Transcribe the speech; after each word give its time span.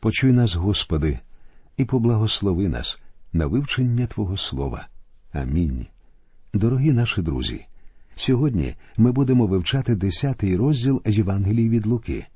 Почуй 0.00 0.32
нас, 0.32 0.54
Господи, 0.54 1.18
і 1.76 1.84
поблагослови 1.84 2.68
нас 2.68 3.00
на 3.32 3.46
вивчення 3.46 4.06
Твого 4.06 4.36
Слова. 4.36 4.86
Амінь. 5.32 5.86
Дорогі 6.54 6.92
наші 6.92 7.22
друзі. 7.22 7.66
Сьогодні 8.14 8.74
ми 8.96 9.12
будемо 9.12 9.46
вивчати 9.46 9.94
десятий 9.94 10.56
розділ 10.56 11.02
Євангелії 11.06 11.68
від 11.68 11.86
Луки. 11.86 12.26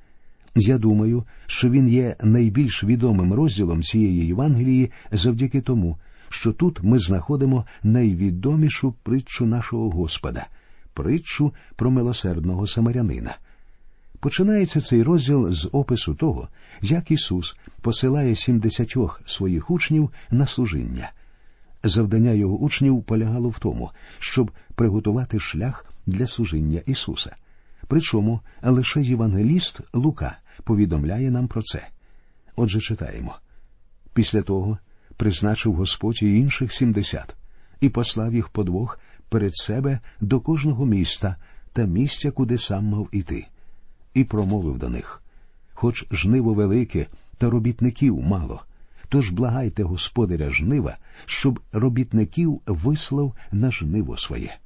Я 0.55 0.79
думаю, 0.79 1.25
що 1.47 1.71
він 1.71 1.89
є 1.89 2.17
найбільш 2.23 2.85
відомим 2.85 3.35
розділом 3.35 3.83
цієї 3.83 4.27
Євангелії 4.27 4.91
завдяки 5.13 5.61
тому, 5.61 5.99
що 6.29 6.53
тут 6.53 6.83
ми 6.83 6.99
знаходимо 6.99 7.67
найвідомішу 7.83 8.95
притчу 9.03 9.47
нашого 9.47 9.91
Господа, 9.91 10.47
притчу 10.95 11.55
про 11.77 11.91
милосердного 11.91 12.67
самарянина. 12.67 13.37
Починається 14.25 14.81
цей 14.81 15.03
розділ 15.03 15.51
з 15.51 15.69
опису 15.73 16.15
того, 16.15 16.49
як 16.83 17.11
Ісус 17.11 17.57
посилає 17.81 18.35
сімдесятьох 18.35 19.21
своїх 19.27 19.71
учнів 19.71 20.11
на 20.31 20.47
служіння. 20.47 21.13
Завдання 21.83 22.31
його 22.31 22.57
учнів 22.57 23.03
полягало 23.03 23.49
в 23.49 23.59
тому, 23.59 23.91
щоб 24.19 24.51
приготувати 24.75 25.39
шлях 25.39 25.87
для 26.07 26.27
служіння 26.27 26.81
Ісуса. 26.87 27.37
Причому 27.89 28.41
лише 28.63 29.03
євангеліст 29.03 29.81
Лука 29.93 30.39
повідомляє 30.63 31.31
нам 31.31 31.49
про 31.49 31.63
це. 31.63 31.87
Отже, 32.57 32.81
читаємо 32.81 33.37
після 34.15 34.43
того 34.43 34.79
призначив 35.17 35.75
Господь 35.75 36.23
інших 36.23 36.73
сімдесят 36.73 37.37
і 37.81 37.89
послав 37.89 38.35
їх 38.35 38.49
по 38.49 38.65
двох 38.65 38.99
перед 39.29 39.57
себе 39.57 39.99
до 40.21 40.41
кожного 40.41 40.87
міста 40.87 41.37
та 41.73 41.85
місця, 41.85 42.31
куди 42.31 42.59
сам 42.59 42.85
мав 42.85 43.09
іти, 43.13 43.47
і 44.15 44.25
промовив 44.25 44.79
до 44.79 44.89
них 44.89 45.23
Хоч 45.75 46.07
жниво 46.11 46.55
велике, 46.55 47.07
та 47.39 47.51
робітників 47.51 48.21
мало. 48.21 48.63
Тож 49.09 49.31
благайте 49.31 49.83
господаря 49.83 50.51
жнива, 50.51 50.97
щоб 51.27 51.61
робітників 51.73 52.61
вислав 52.67 53.35
на 53.53 53.71
жниво 53.71 54.17
своє. 54.17 54.57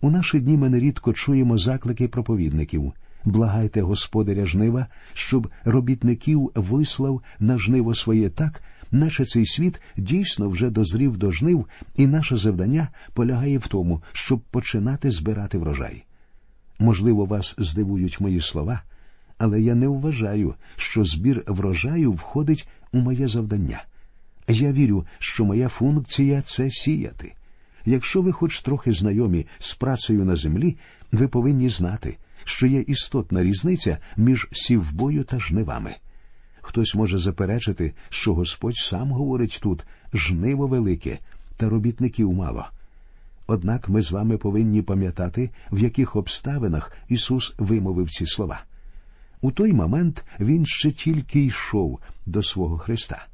У 0.00 0.10
наші 0.10 0.40
дні 0.40 0.56
ми 0.56 0.68
нерідко 0.68 1.12
чуємо 1.12 1.58
заклики 1.58 2.08
проповідників 2.08 2.92
благайте 3.24 3.82
господаря 3.82 4.46
жнива, 4.46 4.86
щоб 5.12 5.48
робітників 5.64 6.50
вислав 6.54 7.22
на 7.40 7.58
жниво 7.58 7.94
своє 7.94 8.28
так, 8.28 8.62
наче 8.90 9.24
цей 9.24 9.46
світ 9.46 9.80
дійсно 9.96 10.48
вже 10.48 10.70
дозрів 10.70 11.16
до 11.16 11.32
жнив, 11.32 11.66
і 11.96 12.06
наше 12.06 12.36
завдання 12.36 12.88
полягає 13.12 13.58
в 13.58 13.66
тому, 13.68 14.02
щоб 14.12 14.40
починати 14.40 15.10
збирати 15.10 15.58
врожай. 15.58 16.04
Можливо, 16.84 17.24
вас 17.24 17.54
здивують 17.58 18.20
мої 18.20 18.40
слова, 18.40 18.80
але 19.38 19.60
я 19.60 19.74
не 19.74 19.88
вважаю, 19.88 20.54
що 20.76 21.04
збір 21.04 21.44
врожаю 21.46 22.12
входить 22.12 22.68
у 22.92 22.98
моє 22.98 23.28
завдання. 23.28 23.84
Я 24.48 24.72
вірю, 24.72 25.06
що 25.18 25.44
моя 25.44 25.68
функція 25.68 26.42
це 26.42 26.70
сіяти. 26.70 27.34
Якщо 27.84 28.22
ви 28.22 28.32
хоч 28.32 28.60
трохи 28.60 28.92
знайомі 28.92 29.46
з 29.58 29.74
працею 29.74 30.24
на 30.24 30.36
землі, 30.36 30.76
ви 31.12 31.28
повинні 31.28 31.68
знати, 31.68 32.16
що 32.44 32.66
є 32.66 32.80
істотна 32.80 33.42
різниця 33.42 33.98
між 34.16 34.48
сівбою 34.52 35.24
та 35.24 35.40
жнивами. 35.40 35.94
Хтось 36.60 36.94
може 36.94 37.18
заперечити, 37.18 37.92
що 38.08 38.34
Господь 38.34 38.76
сам 38.76 39.12
говорить 39.12 39.58
тут 39.62 39.84
жниво 40.14 40.66
велике, 40.66 41.18
та 41.56 41.68
робітників 41.68 42.32
мало. 42.32 42.66
Однак 43.46 43.88
ми 43.88 44.02
з 44.02 44.12
вами 44.12 44.36
повинні 44.36 44.82
пам'ятати, 44.82 45.50
в 45.72 45.78
яких 45.78 46.16
обставинах 46.16 46.92
Ісус 47.08 47.54
вимовив 47.58 48.10
ці 48.10 48.26
слова. 48.26 48.64
У 49.40 49.50
той 49.50 49.72
момент 49.72 50.24
Він 50.40 50.66
ще 50.66 50.90
тільки 50.90 51.44
йшов 51.44 52.00
до 52.26 52.42
свого 52.42 52.78
Христа. 52.78 53.26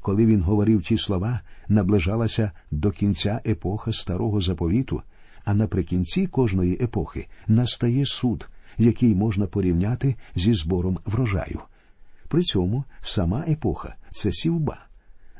Коли 0.00 0.26
він 0.26 0.42
говорив 0.42 0.82
ті 0.82 0.98
слова, 0.98 1.40
наближалася 1.68 2.50
до 2.70 2.90
кінця 2.90 3.40
епоха 3.46 3.92
старого 3.92 4.40
заповіту, 4.40 5.02
а 5.44 5.54
наприкінці 5.54 6.26
кожної 6.26 6.74
епохи 6.82 7.26
настає 7.48 8.06
суд, 8.06 8.48
який 8.78 9.14
можна 9.14 9.46
порівняти 9.46 10.14
зі 10.34 10.54
збором 10.54 10.98
врожаю. 11.06 11.60
При 12.28 12.42
цьому 12.42 12.84
сама 13.00 13.44
епоха 13.48 13.94
це 14.10 14.32
сівба. 14.32 14.78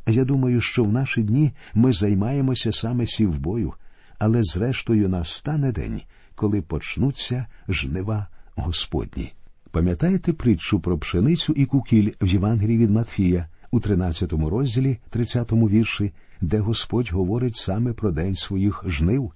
Я 0.07 0.25
думаю, 0.25 0.61
що 0.61 0.85
в 0.85 0.93
наші 0.93 1.23
дні 1.23 1.53
ми 1.75 1.93
займаємося 1.93 2.73
саме 2.73 3.07
сівбою, 3.07 3.75
але 4.21 4.43
зрештою 4.43 5.09
настане 5.09 5.73
день, 5.73 6.03
коли 6.35 6.63
почнуться 6.63 7.47
жнива 7.69 8.27
Господні. 8.57 9.33
Пам'ятаєте 9.71 10.33
притчу 10.33 10.81
про 10.81 10.99
пшеницю 10.99 11.53
і 11.53 11.67
кукіль 11.67 12.13
в 12.21 12.27
Євангелії 12.27 12.79
від 12.79 12.91
Матфія 12.91 13.49
у 13.71 13.81
13 13.81 14.33
розділі, 14.33 14.99
30 15.11 15.53
вірші, 15.53 16.13
де 16.41 16.59
Господь 16.59 17.13
говорить 17.13 17.57
саме 17.57 17.93
про 17.93 18.11
день 18.11 18.37
своїх 18.37 18.85
жнив? 18.87 19.33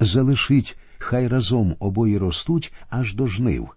Залишіть, 0.00 0.78
хай 0.98 1.28
разом 1.28 1.76
обоє 1.78 2.18
ростуть 2.18 2.72
аж 2.90 3.14
до 3.14 3.26
жнив, 3.26 3.68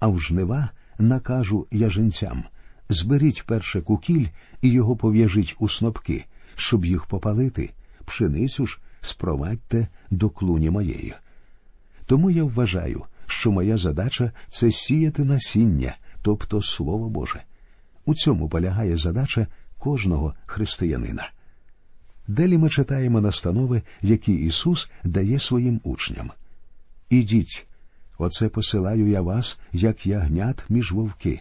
а 0.00 0.08
в 0.08 0.20
жнива 0.20 0.70
накажу 0.98 1.66
я 1.70 1.90
жінцям 1.90 2.44
зберіть 2.88 3.42
перше 3.46 3.80
кукіль 3.80 4.26
і 4.62 4.68
його 4.68 4.96
пов'яжіть 4.96 5.56
у 5.58 5.68
снопки, 5.68 6.24
щоб 6.56 6.84
їх 6.84 7.06
попалити, 7.06 7.70
пшеницю 8.04 8.66
ж 8.66 8.78
спровадьте 9.02 9.88
до 10.10 10.30
клуні 10.30 10.70
моєї. 10.70 11.14
Тому 12.06 12.30
я 12.30 12.44
вважаю, 12.44 13.04
що 13.26 13.52
моя 13.52 13.76
задача 13.76 14.32
це 14.48 14.70
сіяти 14.70 15.24
насіння, 15.24 15.96
тобто 16.22 16.62
Слово 16.62 17.08
Боже. 17.08 17.42
У 18.04 18.14
цьому 18.14 18.48
полягає 18.48 18.96
задача 18.96 19.46
кожного 19.78 20.34
християнина. 20.46 21.30
Далі 22.28 22.58
ми 22.58 22.68
читаємо 22.68 23.20
настанови, 23.20 23.82
які 24.02 24.34
Ісус 24.34 24.90
дає 25.04 25.38
своїм 25.38 25.80
учням. 25.84 26.30
Ідіть, 27.10 27.66
оце 28.18 28.48
посилаю 28.48 29.08
я 29.08 29.20
вас, 29.20 29.60
як 29.72 30.06
ягнят 30.06 30.64
між 30.68 30.92
вовки. 30.92 31.40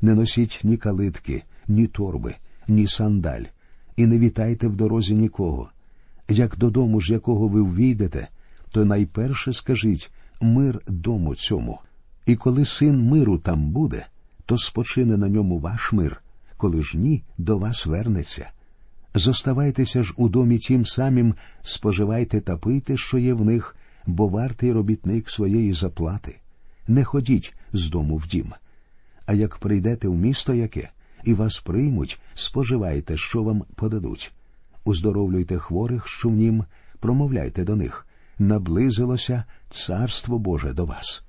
Не 0.00 0.14
носіть 0.14 0.60
ні 0.64 0.76
калитки, 0.76 1.42
ні 1.68 1.86
торби, 1.86 2.34
ні 2.68 2.86
сандаль, 2.86 3.44
і 3.96 4.06
не 4.06 4.18
вітайте 4.18 4.68
в 4.68 4.76
дорозі 4.76 5.14
нікого. 5.14 5.70
Як 6.32 6.56
додому 6.56 7.00
ж 7.00 7.12
якого 7.12 7.48
ви 7.48 7.62
ввійдете, 7.62 8.28
то 8.70 8.84
найперше 8.84 9.52
скажіть 9.52 10.10
мир 10.40 10.80
дому 10.88 11.34
цьому. 11.34 11.78
І 12.26 12.36
коли 12.36 12.64
син 12.64 13.02
миру 13.02 13.38
там 13.38 13.70
буде, 13.70 14.06
то 14.46 14.58
спочине 14.58 15.16
на 15.16 15.28
ньому 15.28 15.58
ваш 15.58 15.92
мир, 15.92 16.22
коли 16.56 16.82
ж 16.82 16.98
ні, 16.98 17.22
до 17.38 17.58
вас 17.58 17.86
вернеться. 17.86 18.50
Зоставайтеся 19.14 20.02
ж 20.02 20.14
у 20.16 20.28
домі 20.28 20.58
тим 20.58 20.86
самим, 20.86 21.34
споживайте 21.62 22.40
та 22.40 22.56
пийте, 22.56 22.96
що 22.96 23.18
є 23.18 23.34
в 23.34 23.44
них, 23.44 23.76
бо 24.06 24.28
вартий 24.28 24.72
робітник 24.72 25.30
своєї 25.30 25.72
заплати. 25.72 26.38
Не 26.88 27.04
ходіть 27.04 27.54
з 27.72 27.90
дому 27.90 28.16
в 28.16 28.26
дім. 28.26 28.52
А 29.26 29.32
як 29.32 29.56
прийдете 29.56 30.08
в 30.08 30.14
місто 30.14 30.54
яке, 30.54 30.90
і 31.24 31.34
вас 31.34 31.58
приймуть, 31.58 32.20
споживайте, 32.34 33.16
що 33.16 33.42
вам 33.42 33.64
подадуть. 33.74 34.32
Уздоровлюйте 34.84 35.58
хворих, 35.58 36.06
що 36.06 36.28
в 36.28 36.32
нім, 36.32 36.64
промовляйте 37.00 37.64
до 37.64 37.76
них 37.76 38.06
наблизилося 38.38 39.44
Царство 39.70 40.38
Боже 40.38 40.72
до 40.72 40.84
вас. 40.84 41.22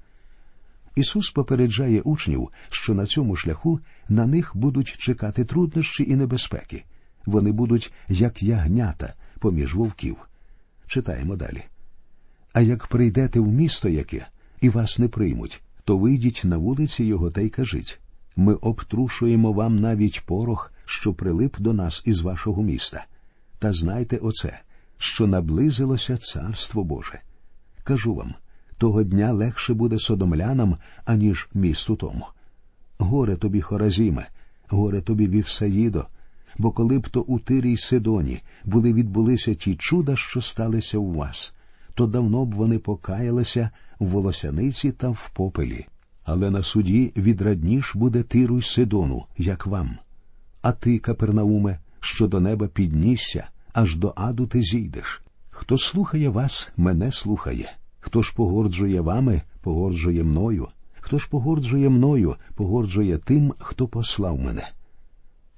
Ісус 0.95 1.29
попереджає 1.29 2.01
учнів, 2.01 2.49
що 2.69 2.93
на 2.93 3.05
цьому 3.05 3.35
шляху 3.35 3.79
на 4.09 4.25
них 4.25 4.51
будуть 4.55 4.97
чекати 4.97 5.45
труднощі 5.45 6.03
і 6.09 6.15
небезпеки. 6.15 6.83
Вони 7.25 7.51
будуть 7.51 7.93
як 8.09 8.43
ягнята 8.43 9.13
поміж 9.39 9.75
вовків. 9.75 10.17
Читаємо 10.87 11.35
далі. 11.35 11.63
А 12.53 12.61
як 12.61 12.87
прийдете 12.87 13.39
в 13.39 13.47
місто 13.47 13.89
яке 13.89 14.27
і 14.61 14.69
вас 14.69 14.99
не 14.99 15.07
приймуть, 15.07 15.61
то 15.83 15.97
вийдіть 15.97 16.41
на 16.43 16.57
вулиці 16.57 17.03
його 17.03 17.31
та 17.31 17.41
й 17.41 17.49
кажіть 17.49 17.99
ми 18.35 18.53
обтрушуємо 18.53 19.51
вам 19.51 19.75
навіть 19.75 20.25
порох, 20.25 20.73
що 20.85 21.13
прилип 21.13 21.59
до 21.59 21.73
нас 21.73 22.01
із 22.05 22.21
вашого 22.21 22.63
міста. 22.63 23.05
Та 23.63 23.73
знайте 23.73 24.17
оце, 24.17 24.59
що 24.97 25.27
наблизилося 25.27 26.17
Царство 26.17 26.83
Боже. 26.83 27.19
Кажу 27.83 28.15
вам, 28.15 28.33
того 28.77 29.03
дня 29.03 29.31
легше 29.31 29.73
буде 29.73 29.99
содомлянам, 29.99 30.77
аніж 31.05 31.49
місту 31.53 31.95
тому. 31.95 32.25
Горе 32.97 33.35
тобі, 33.35 33.61
Хоразіме, 33.61 34.27
горе 34.67 35.01
тобі, 35.01 35.27
Вівсаїдо, 35.27 36.05
бо 36.57 36.71
коли 36.71 36.99
б 36.99 37.09
то 37.09 37.21
у 37.21 37.39
Тирі 37.39 37.71
й 37.71 37.77
Сидоні 37.77 38.41
були 38.65 38.93
відбулися 38.93 39.53
ті 39.53 39.75
чуда, 39.75 40.15
що 40.15 40.41
сталися 40.41 40.97
у 40.97 41.13
вас, 41.13 41.53
то 41.93 42.07
давно 42.07 42.45
б 42.45 42.53
вони 42.53 42.79
покаялися 42.79 43.69
в 43.99 44.05
волосяниці 44.05 44.91
та 44.91 45.09
в 45.09 45.31
попелі. 45.33 45.85
Але 46.23 46.49
на 46.49 46.63
суді 46.63 47.13
відрадніш 47.17 47.95
буде 47.95 48.23
Тиру 48.23 48.57
й 48.57 48.61
Сидону, 48.61 49.25
як 49.37 49.65
вам. 49.65 49.97
А 50.61 50.71
ти, 50.71 50.99
Капернауме, 50.99 51.79
що 51.99 52.27
до 52.27 52.39
неба 52.39 52.67
піднісся, 52.67 53.47
аж 53.73 53.95
до 53.95 54.13
аду 54.15 54.47
ти 54.47 54.61
зійдеш. 54.61 55.21
Хто 55.49 55.77
слухає 55.77 56.29
вас, 56.29 56.71
мене 56.77 57.11
слухає. 57.11 57.75
Хто 57.99 58.21
ж 58.21 58.33
погорджує 58.35 59.01
вами, 59.01 59.41
погорджує 59.61 60.23
мною. 60.23 60.67
Хто 60.99 61.19
ж 61.19 61.27
погорджує 61.29 61.89
мною, 61.89 62.35
погорджує 62.55 63.17
тим, 63.17 63.53
хто 63.59 63.87
послав 63.87 64.39
мене. 64.39 64.69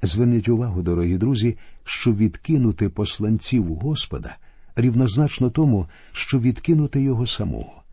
Зверніть 0.02 0.50
увагу, 0.50 0.82
дорогі 0.82 1.18
друзі, 1.18 1.58
що 1.84 2.14
відкинути 2.14 2.90
посланців 2.90 3.76
Господа 3.76 4.38
рівнозначно 4.76 5.50
тому, 5.50 5.88
що 6.12 6.40
відкинути 6.40 7.02
його 7.02 7.28
самого. 7.28 7.84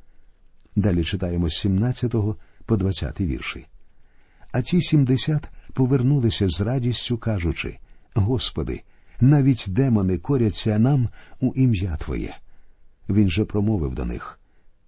Далі 0.77 1.05
читаємо 1.05 1.49
з 1.49 1.59
17 1.59 2.15
по 2.67 2.77
20 2.77 3.21
вірші. 3.21 3.67
А 4.53 4.63
ті 4.63 4.81
сімдесят 4.83 5.49
повернулися 5.73 6.49
з 6.49 6.61
радістю, 6.61 7.19
кажучи 7.19 7.79
Господи, 8.15 8.83
навіть 9.23 9.65
демони 9.69 10.19
коряться 10.19 10.79
нам 10.79 11.09
у 11.41 11.53
ім'я 11.55 11.97
Твоє. 11.97 12.37
Він 13.09 13.31
же 13.31 13.45
промовив 13.45 13.95
до 13.95 14.05
них 14.05 14.41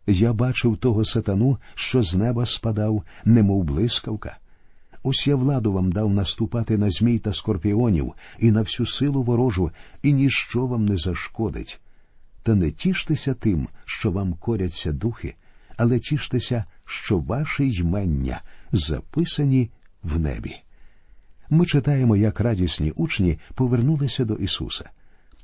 Я 0.07 0.33
бачив 0.33 0.77
того 0.77 1.05
сатану, 1.05 1.59
що 1.75 2.03
з 2.03 2.15
неба 2.15 2.47
спадав, 2.47 3.03
немов 3.25 3.65
блискавка. 3.65 4.37
Ось 5.03 5.27
я 5.27 5.37
владу 5.37 5.73
вам 5.73 5.93
дав 5.93 6.11
наступати 6.11 6.79
на 6.79 6.91
змій 6.91 7.19
та 7.19 7.33
скорпіонів 7.33 8.13
і 8.39 8.51
на 8.51 8.63
всю 8.63 8.87
силу 8.87 9.23
ворожу, 9.23 9.71
і 10.03 10.13
ніщо 10.13 10.67
вам 10.67 10.85
не 10.85 10.97
зашкодить. 10.97 11.81
Та 12.43 12.55
не 12.55 12.71
тіштеся 12.71 13.35
тим, 13.35 13.67
що 13.85 14.11
вам 14.11 14.35
коряться 14.35 14.93
духи, 14.93 15.35
але 15.77 15.99
тіштеся, 15.99 16.65
що 16.85 17.19
ваші 17.19 17.71
ймення 17.71 18.43
записані 18.73 19.71
в 20.03 20.21
небі. 20.21 20.64
Ми 21.55 21.67
читаємо, 21.67 22.17
як 22.17 22.41
радісні 22.41 22.91
учні 22.91 23.39
повернулися 23.55 24.25
до 24.25 24.35
Ісуса. 24.35 24.91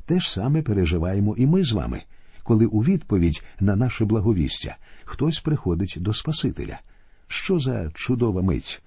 Те 0.07 0.21
ж 0.21 0.33
саме 0.33 0.63
переживаємо 0.63 1.37
і 1.37 1.47
ми 1.47 1.65
з 1.65 1.73
вами, 1.73 2.03
коли 2.43 2.67
у 2.67 2.81
відповідь 2.81 3.45
на 3.61 3.77
наше 3.77 4.05
благовістя 4.05 4.77
хтось 5.05 5.41
приходить 5.41 5.97
до 6.01 6.15
Спасителя. 6.15 6.81
Що 7.29 7.59
за 7.59 7.91
чудова 7.95 8.43
мить! 8.43 8.83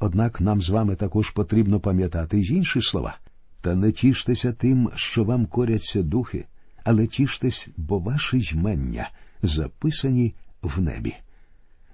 Однак 0.00 0.40
нам 0.40 0.62
з 0.62 0.68
вами 0.68 0.94
також 0.94 1.30
потрібно 1.30 1.80
пам'ятати 1.80 2.38
й 2.38 2.52
інші 2.56 2.82
слова. 2.82 3.16
Та 3.60 3.74
не 3.74 3.92
тіштеся 3.92 4.52
тим, 4.52 4.90
що 4.94 5.24
вам 5.24 5.46
коряться 5.46 6.02
духи, 6.02 6.44
але 6.84 7.06
тіштесь, 7.06 7.68
бо 7.76 7.98
ваші 7.98 8.38
ймення 8.52 9.10
записані 9.42 10.34
в 10.62 10.80
небі. 10.80 11.14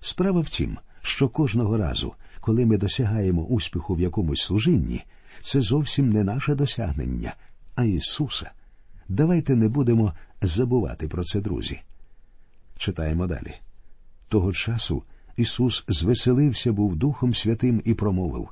Справа 0.00 0.41
в 0.41 0.49
тім, 0.49 0.79
що 1.03 1.29
кожного 1.29 1.77
разу, 1.77 2.12
коли 2.40 2.66
ми 2.66 2.76
досягаємо 2.76 3.42
успіху 3.42 3.94
в 3.94 4.00
якомусь 4.00 4.42
служінні, 4.42 5.04
це 5.40 5.60
зовсім 5.60 6.10
не 6.10 6.25
наше 6.25 6.54
досягнення, 6.54 7.34
а 7.75 7.84
Ісуса. 7.84 8.50
Давайте 9.08 9.56
не 9.56 9.69
будемо 9.69 10.12
забувати 10.42 11.08
про 11.08 11.25
це, 11.25 11.40
друзі. 11.40 11.81
Читаємо 12.76 13.26
далі. 13.26 13.54
Того 14.28 14.52
часу 14.52 15.02
Ісус 15.37 15.84
звеселився 15.88 16.72
був 16.72 16.96
Духом 16.96 17.34
Святим 17.34 17.82
і 17.84 17.94
промовив 17.94 18.48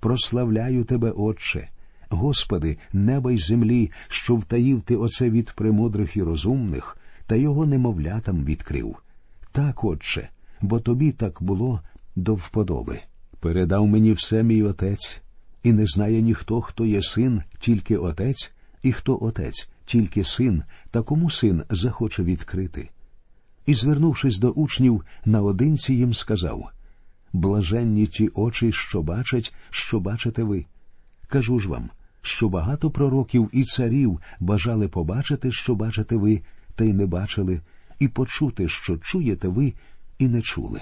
Прославляю 0.00 0.84
тебе, 0.84 1.10
Отче, 1.10 1.68
Господи, 2.08 2.78
неба 2.92 3.32
й 3.32 3.38
землі, 3.38 3.90
що 4.08 4.36
втаїв 4.36 4.82
ти 4.82 4.96
оце 4.96 5.30
від 5.30 5.52
премудрих 5.52 6.16
і 6.16 6.22
розумних, 6.22 6.96
та 7.26 7.36
його 7.36 7.66
немовлятам 7.66 8.44
відкрив. 8.44 8.96
Так, 9.52 9.84
Отче, 9.84 10.28
бо 10.60 10.80
тобі 10.80 11.12
так 11.12 11.42
було 11.42 11.80
до 12.16 12.34
вподоби. 12.34 13.00
Передав 13.40 13.86
мені 13.86 14.12
все 14.12 14.42
мій 14.42 14.62
отець, 14.62 15.20
і 15.62 15.72
не 15.72 15.86
знає 15.86 16.22
ніхто, 16.22 16.60
хто 16.60 16.86
є 16.86 17.02
син, 17.02 17.42
тільки 17.58 17.96
отець, 17.96 18.52
і 18.82 18.92
хто 18.92 19.18
отець, 19.22 19.68
тільки 19.84 20.24
син, 20.24 20.62
та 20.90 21.02
кому 21.02 21.30
син 21.30 21.62
захоче 21.70 22.22
відкрити. 22.22 22.90
І, 23.66 23.74
звернувшись 23.74 24.38
до 24.38 24.50
учнів, 24.50 25.04
наодинці 25.24 25.94
їм 25.94 26.14
сказав 26.14 26.70
Блаженні 27.32 28.06
ті 28.06 28.30
очі, 28.34 28.72
що 28.72 29.02
бачать, 29.02 29.54
що 29.70 30.00
бачите 30.00 30.42
ви. 30.42 30.64
Кажу 31.28 31.58
ж 31.58 31.68
вам, 31.68 31.90
що 32.22 32.48
багато 32.48 32.90
пророків 32.90 33.50
і 33.52 33.64
царів 33.64 34.20
бажали 34.40 34.88
побачити, 34.88 35.52
що 35.52 35.74
бачите 35.74 36.16
ви, 36.16 36.42
та 36.74 36.84
й 36.84 36.92
не 36.92 37.06
бачили, 37.06 37.60
і 37.98 38.08
почути, 38.08 38.68
що 38.68 38.98
чуєте 38.98 39.48
ви, 39.48 39.74
і 40.18 40.28
не 40.28 40.42
чули. 40.42 40.80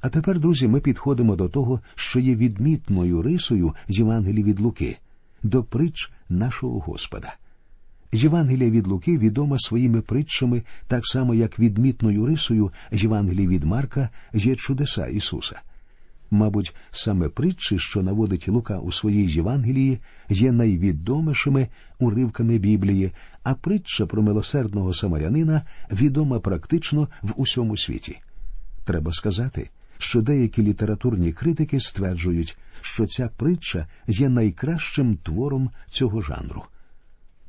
А 0.00 0.08
тепер, 0.08 0.40
друзі, 0.40 0.68
ми 0.68 0.80
підходимо 0.80 1.36
до 1.36 1.48
того, 1.48 1.80
що 1.94 2.20
є 2.20 2.34
відмітною 2.34 3.22
рисою 3.22 3.74
з 3.88 3.98
Євангелії 3.98 4.44
від 4.44 4.60
Луки, 4.60 4.98
до 5.42 5.64
притч 5.64 6.10
нашого 6.28 6.80
Господа. 6.80 7.34
Євангелія 8.12 8.70
від 8.70 8.86
Луки 8.86 9.18
відома 9.18 9.58
своїми 9.58 10.00
притчами, 10.00 10.62
так 10.86 11.06
само 11.06 11.34
як 11.34 11.58
відмітною 11.58 12.26
рисою 12.26 12.70
з 12.92 13.02
Євангелії 13.02 13.48
від 13.48 13.64
Марка 13.64 14.08
є 14.32 14.56
чудеса 14.56 15.06
Ісуса. 15.06 15.60
Мабуть, 16.30 16.74
саме 16.90 17.28
притчі, 17.28 17.78
що 17.78 18.02
наводить 18.02 18.48
Лука 18.48 18.78
у 18.78 18.92
своїй 18.92 19.30
Євангелії, 19.30 19.98
є 20.28 20.52
найвідомішими 20.52 21.68
уривками 21.98 22.58
Біблії, 22.58 23.12
а 23.42 23.54
притча 23.54 24.06
про 24.06 24.22
милосердного 24.22 24.94
самарянина 24.94 25.62
відома 25.92 26.40
практично 26.40 27.08
в 27.22 27.32
усьому 27.36 27.76
світі. 27.76 28.18
Треба 28.84 29.12
сказати, 29.12 29.70
що 29.98 30.22
деякі 30.22 30.62
літературні 30.62 31.32
критики 31.32 31.80
стверджують, 31.80 32.58
що 32.80 33.06
ця 33.06 33.28
притча 33.28 33.86
є 34.06 34.28
найкращим 34.28 35.16
твором 35.16 35.70
цього 35.86 36.22
жанру. 36.22 36.62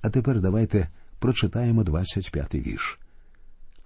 А 0.02 0.10
тепер 0.10 0.42
давайте 0.42 0.88
прочитаємо 1.20 1.84
25-й 1.84 2.60
вірш. 2.60 3.00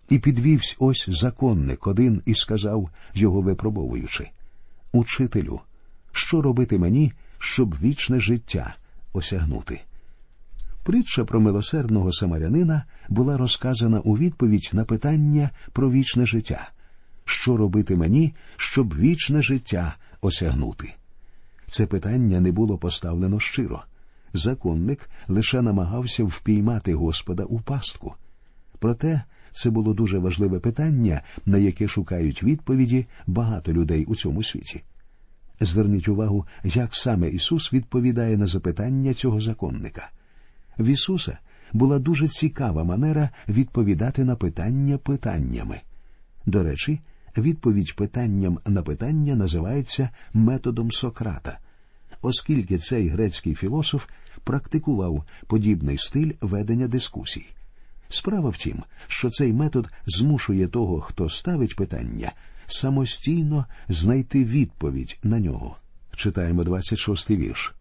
І 0.09 0.19
підвівсь 0.19 0.75
ось 0.79 1.05
законник 1.07 1.87
один 1.87 2.21
і 2.25 2.35
сказав, 2.35 2.89
його 3.13 3.41
випробовуючи 3.41 4.29
Учителю, 4.91 5.59
що 6.11 6.41
робити 6.41 6.77
мені, 6.77 7.13
щоб 7.39 7.75
вічне 7.81 8.19
життя 8.19 8.75
осягнути? 9.13 9.81
Притча 10.83 11.25
про 11.25 11.39
милосердного 11.39 12.13
самарянина 12.13 12.83
була 13.09 13.37
розказана 13.37 13.99
у 13.99 14.17
відповідь 14.17 14.69
на 14.73 14.85
питання 14.85 15.49
про 15.73 15.91
вічне 15.91 16.25
життя. 16.25 16.69
Що 17.25 17.57
робити 17.57 17.95
мені, 17.95 18.33
щоб 18.57 18.97
вічне 18.97 19.41
життя 19.41 19.95
осягнути? 20.21 20.93
Це 21.67 21.85
питання 21.85 22.39
не 22.39 22.51
було 22.51 22.77
поставлено 22.77 23.39
щиро 23.39 23.83
законник 24.33 25.09
лише 25.27 25.61
намагався 25.61 26.23
впіймати 26.23 26.93
Господа 26.93 27.43
у 27.43 27.59
пастку. 27.59 28.13
Проте 28.79 29.21
це 29.51 29.69
було 29.69 29.93
дуже 29.93 30.17
важливе 30.17 30.59
питання, 30.59 31.21
на 31.45 31.57
яке 31.57 31.87
шукають 31.87 32.43
відповіді 32.43 33.05
багато 33.27 33.73
людей 33.73 34.05
у 34.05 34.15
цьому 34.15 34.43
світі. 34.43 34.83
Зверніть 35.59 36.07
увагу, 36.07 36.45
як 36.63 36.95
саме 36.95 37.29
Ісус 37.29 37.73
відповідає 37.73 38.37
на 38.37 38.47
запитання 38.47 39.13
цього 39.13 39.41
законника. 39.41 40.09
В 40.77 40.87
Ісуса 40.87 41.37
була 41.73 41.99
дуже 41.99 42.27
цікава 42.27 42.83
манера 42.83 43.29
відповідати 43.47 44.23
на 44.23 44.35
питання 44.35 44.97
питаннями. 44.97 45.81
До 46.45 46.63
речі, 46.63 46.99
відповідь 47.37 47.95
питанням 47.95 48.59
на 48.65 48.81
питання 48.81 49.35
називається 49.35 50.09
методом 50.33 50.91
Сократа, 50.91 51.59
оскільки 52.21 52.77
цей 52.77 53.07
грецький 53.07 53.55
філософ 53.55 54.07
практикував 54.43 55.23
подібний 55.47 55.97
стиль 55.97 56.31
ведення 56.41 56.87
дискусій. 56.87 57.45
Справа 58.09 58.49
в 58.49 58.57
тім, 58.57 58.83
що 59.07 59.29
цей 59.29 59.53
метод 59.53 59.89
змушує 60.05 60.67
того, 60.67 61.01
хто 61.01 61.29
ставить 61.29 61.75
питання, 61.75 62.31
самостійно 62.65 63.65
знайти 63.89 64.43
відповідь 64.43 65.17
на 65.23 65.39
нього. 65.39 65.77
Читаємо 66.15 66.63
26-й 66.63 67.37
вірш. 67.37 67.73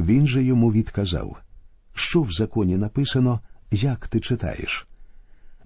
Він 0.00 0.26
же 0.26 0.44
йому 0.44 0.72
відказав 0.72 1.36
що 1.94 2.22
в 2.22 2.32
законі 2.32 2.76
написано, 2.76 3.40
як 3.70 4.08
ти 4.08 4.20
читаєш. 4.20 4.86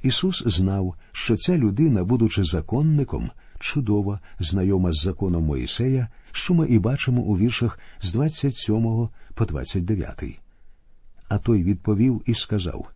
Ісус 0.07 0.43
знав, 0.47 0.95
що 1.13 1.37
ця 1.37 1.59
людина, 1.59 2.05
будучи 2.05 2.45
законником, 2.45 3.31
чудово 3.59 4.21
знайома 4.39 4.93
з 4.93 5.03
законом 5.03 5.45
Моїсея, 5.45 6.09
що 6.33 6.55
ми 6.55 6.67
і 6.67 6.79
бачимо 6.79 7.23
у 7.23 7.39
віршах 7.39 7.79
з 8.01 8.13
27 8.13 9.09
по 9.35 9.45
29. 9.45 10.25
А 11.29 11.39
той 11.39 11.63
відповів 11.63 12.23
і 12.27 12.35
сказав 12.35 12.89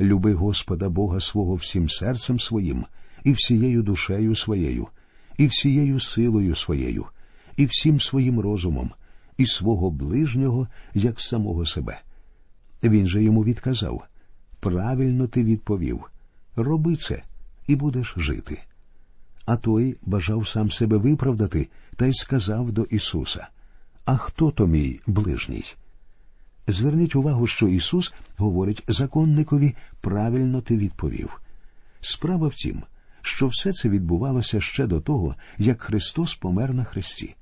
Люби 0.00 0.34
Господа 0.34 0.88
Бога 0.88 1.20
свого 1.20 1.54
всім 1.54 1.88
серцем 1.88 2.40
своїм, 2.40 2.84
і 3.24 3.32
всією 3.32 3.82
душею 3.82 4.34
своєю, 4.34 4.88
і 5.38 5.46
всією 5.46 6.00
силою 6.00 6.54
своєю, 6.54 7.06
і 7.56 7.66
всім 7.66 8.00
своїм 8.00 8.40
розумом, 8.40 8.90
і 9.36 9.46
свого 9.46 9.90
ближнього, 9.90 10.68
як 10.94 11.20
самого 11.20 11.66
себе. 11.66 12.00
Він 12.82 13.06
же 13.06 13.22
йому 13.22 13.44
відказав 13.44 14.02
Правильно 14.60 15.26
ти 15.26 15.44
відповів 15.44 16.04
роби 16.56 16.96
це, 16.96 17.22
і 17.66 17.76
будеш 17.76 18.14
жити. 18.16 18.62
А 19.44 19.56
той 19.56 19.96
бажав 20.02 20.48
сам 20.48 20.70
себе 20.70 20.96
виправдати 20.96 21.68
та 21.96 22.06
й 22.06 22.12
сказав 22.12 22.72
до 22.72 22.82
Ісуса 22.82 23.48
А 24.04 24.16
хто 24.16 24.50
то 24.50 24.66
мій 24.66 25.00
ближній? 25.06 25.64
Зверніть 26.66 27.16
увагу, 27.16 27.46
що 27.46 27.68
Ісус 27.68 28.14
говорить 28.36 28.84
законникові 28.88 29.76
правильно 30.00 30.60
ти 30.60 30.76
відповів. 30.76 31.40
Справа 32.00 32.48
в 32.48 32.54
тім, 32.54 32.82
що 33.22 33.46
все 33.46 33.72
це 33.72 33.88
відбувалося 33.88 34.60
ще 34.60 34.86
до 34.86 35.00
того, 35.00 35.34
як 35.58 35.82
Христос 35.82 36.34
помер 36.34 36.74
на 36.74 36.84
хресті. 36.84 37.34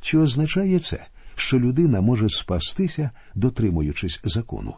Чи 0.00 0.18
означає 0.18 0.78
це, 0.78 1.06
що 1.34 1.60
людина 1.60 2.00
може 2.00 2.28
спастися, 2.28 3.10
дотримуючись 3.34 4.20
закону. 4.24 4.74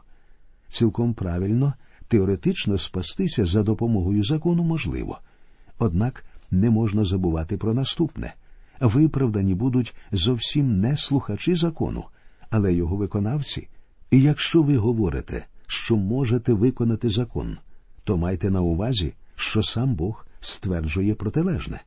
Цілком 0.68 1.14
правильно, 1.14 1.74
теоретично 2.08 2.78
спастися 2.78 3.44
за 3.44 3.62
допомогою 3.62 4.24
закону 4.24 4.62
можливо. 4.62 5.18
Однак 5.78 6.24
не 6.50 6.70
можна 6.70 7.04
забувати 7.04 7.56
про 7.56 7.74
наступне 7.74 8.34
виправдані 8.80 9.54
будуть 9.54 9.94
зовсім 10.12 10.80
не 10.80 10.96
слухачі 10.96 11.54
закону, 11.54 12.04
але 12.50 12.74
його 12.74 12.96
виконавці. 12.96 13.68
І 14.10 14.22
якщо 14.22 14.62
ви 14.62 14.76
говорите, 14.76 15.46
що 15.66 15.96
можете 15.96 16.52
виконати 16.52 17.10
закон, 17.10 17.58
то 18.04 18.16
майте 18.16 18.50
на 18.50 18.60
увазі, 18.60 19.14
що 19.36 19.62
сам 19.62 19.94
Бог 19.94 20.26
стверджує 20.40 21.14
протилежне. 21.14 21.82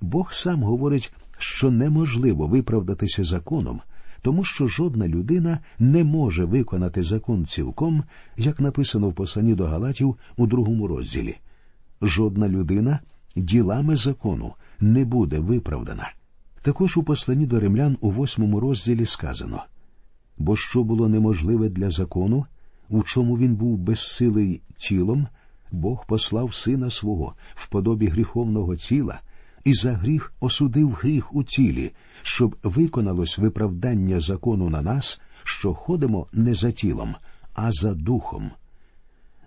Бог 0.00 0.32
сам 0.32 0.62
говорить, 0.62 1.12
що 1.38 1.70
неможливо 1.70 2.46
виправдатися 2.46 3.24
законом, 3.24 3.80
тому 4.24 4.44
що 4.44 4.66
жодна 4.66 5.08
людина 5.08 5.58
не 5.78 6.04
може 6.04 6.44
виконати 6.44 7.02
закон 7.02 7.46
цілком, 7.46 8.04
як 8.36 8.60
написано 8.60 9.08
в 9.08 9.14
посланні 9.14 9.54
до 9.54 9.64
Галатів 9.66 10.16
у 10.36 10.46
другому 10.46 10.86
розділі. 10.86 11.36
Жодна 12.02 12.48
людина 12.48 12.98
ділами 13.36 13.96
закону 13.96 14.54
не 14.80 15.04
буде 15.04 15.38
виправдана. 15.38 16.12
Також 16.62 16.96
у 16.96 17.02
посланні 17.02 17.46
до 17.46 17.60
римлян 17.60 17.96
у 18.00 18.10
восьмому 18.10 18.60
розділі 18.60 19.06
сказано 19.06 19.62
бо 20.38 20.56
що 20.56 20.84
було 20.84 21.08
неможливе 21.08 21.68
для 21.68 21.90
закону, 21.90 22.46
у 22.88 23.02
чому 23.02 23.38
він 23.38 23.54
був 23.54 23.78
безсилий 23.78 24.62
тілом, 24.76 25.26
Бог 25.72 26.06
послав 26.06 26.54
сина 26.54 26.90
свого 26.90 27.34
в 27.54 27.68
подобі 27.68 28.06
гріховного 28.06 28.76
тіла 28.76 29.20
і 29.64 29.74
за 29.74 29.92
гріх 29.92 30.32
осудив 30.40 30.92
гріх 30.92 31.34
у 31.34 31.44
тілі, 31.44 31.92
щоб 32.22 32.56
виконалось 32.62 33.38
виправдання 33.38 34.20
закону 34.20 34.70
на 34.70 34.82
нас, 34.82 35.20
що 35.44 35.74
ходимо 35.74 36.26
не 36.32 36.54
за 36.54 36.72
тілом, 36.72 37.14
а 37.54 37.72
за 37.72 37.94
духом. 37.94 38.50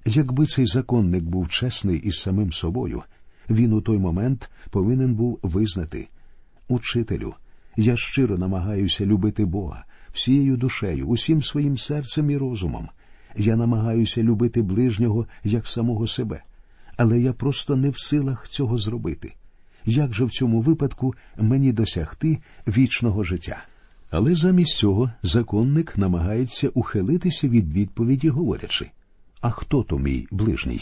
Якби 0.06 0.46
цей 0.46 0.66
законник 0.66 1.24
був 1.24 1.50
чесний 1.50 2.00
із 2.00 2.20
самим 2.20 2.52
собою, 2.52 3.04
він 3.50 3.74
у 3.74 3.82
той 3.82 3.98
момент 3.98 4.52
повинен 4.70 5.16
був 5.16 5.40
визнати 5.42 6.08
Учителю, 6.68 7.34
я 7.78 7.98
щиро 7.98 8.38
намагаюся 8.38 9.06
любити 9.06 9.46
Бога 9.46 9.86
всією 10.14 10.58
душею, 10.58 11.08
усім 11.08 11.44
своїм 11.44 11.78
серцем 11.78 12.30
і 12.30 12.38
розумом. 12.38 12.90
Я 13.36 13.56
намагаюся 13.56 14.24
любити 14.24 14.62
ближнього 14.62 15.28
як 15.44 15.68
самого 15.68 16.08
себе, 16.08 16.44
але 16.98 17.20
я 17.20 17.34
просто 17.34 17.76
не 17.76 17.90
в 17.90 18.00
силах 18.00 18.48
цього 18.48 18.78
зробити. 18.78 19.36
Як 19.90 20.14
же 20.14 20.26
в 20.26 20.32
цьому 20.32 20.62
випадку 20.62 21.16
мені 21.38 21.74
досягти 21.74 22.38
вічного 22.68 23.24
життя? 23.24 23.58
Але 24.10 24.36
замість 24.36 24.78
цього 24.78 25.12
законник 25.24 25.98
намагається 25.98 26.70
ухилитися 26.70 27.48
від 27.48 27.74
відповіді, 27.74 28.30
говорячи 28.30 28.90
А 29.42 29.50
хто 29.50 29.84
то 29.84 29.98
мій 29.98 30.28
ближній? 30.32 30.82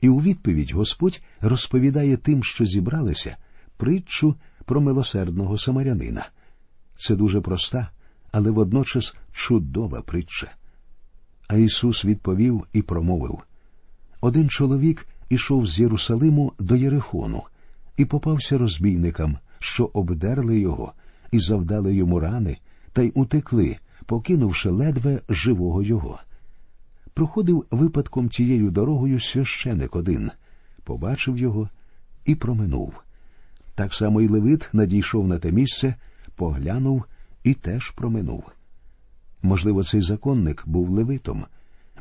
І 0.00 0.08
у 0.08 0.20
відповідь 0.20 0.72
Господь 0.72 1.20
розповідає 1.40 2.16
тим, 2.16 2.44
що 2.44 2.64
зібралися, 2.64 3.36
притчу 3.76 4.34
про 4.64 4.80
милосердного 4.80 5.58
самарянина. 5.58 6.26
Це 6.96 7.16
дуже 7.16 7.40
проста, 7.40 7.90
але 8.32 8.50
водночас 8.50 9.14
чудова 9.32 10.02
притча. 10.02 10.52
А 11.48 11.56
Ісус 11.56 12.04
відповів 12.04 12.66
і 12.72 12.82
промовив 12.82 13.38
один 14.20 14.48
чоловік 14.48 15.06
ішов 15.28 15.66
з 15.66 15.78
Єрусалиму 15.78 16.52
до 16.58 16.76
Єрихону 16.76 17.42
і 17.96 18.04
попався 18.04 18.58
розбійникам, 18.58 19.38
що 19.58 19.90
обдерли 19.92 20.58
його 20.58 20.92
і 21.32 21.38
завдали 21.38 21.94
йому 21.94 22.20
рани, 22.20 22.58
та 22.92 23.02
й 23.02 23.12
утекли, 23.14 23.76
покинувши 24.06 24.70
ледве 24.70 25.20
живого 25.28 25.82
його. 25.82 26.18
Проходив 27.14 27.64
випадком 27.70 28.28
тією 28.28 28.70
дорогою 28.70 29.20
священик 29.20 29.96
один, 29.96 30.30
побачив 30.84 31.38
його 31.38 31.68
і 32.24 32.34
проминув. 32.34 32.92
Так 33.74 33.94
само 33.94 34.20
й 34.20 34.28
Левит 34.28 34.70
надійшов 34.72 35.28
на 35.28 35.38
те 35.38 35.52
місце, 35.52 35.94
поглянув 36.36 37.04
і 37.44 37.54
теж 37.54 37.90
проминув. 37.90 38.44
Можливо, 39.42 39.84
цей 39.84 40.00
законник 40.00 40.62
був 40.66 40.90
левитом. 40.90 41.44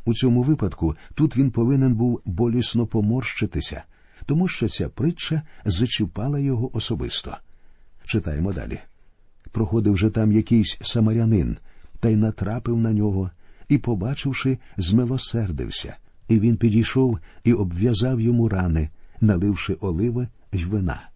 У 0.05 0.13
цьому 0.13 0.43
випадку 0.43 0.95
тут 1.15 1.37
він 1.37 1.51
повинен 1.51 1.95
був 1.95 2.21
болісно 2.25 2.87
поморщитися, 2.87 3.83
тому 4.25 4.47
що 4.47 4.67
ця 4.67 4.89
притча 4.89 5.41
зачіпала 5.65 6.39
його 6.39 6.77
особисто. 6.77 7.37
Читаємо 8.05 8.53
далі. 8.53 8.79
Проходив 9.51 9.97
же 9.97 10.09
там 10.09 10.31
якийсь 10.31 10.77
самарянин, 10.81 11.57
та 11.99 12.09
й 12.09 12.15
натрапив 12.15 12.77
на 12.77 12.91
нього, 12.91 13.31
і, 13.69 13.77
побачивши, 13.77 14.57
змилосердився, 14.77 15.95
і 16.27 16.39
він 16.39 16.57
підійшов 16.57 17.19
і 17.43 17.53
обв'язав 17.53 18.21
йому 18.21 18.49
рани, 18.49 18.89
наливши 19.21 19.73
оливи 19.73 20.27
й 20.53 20.63
вина. 20.63 21.09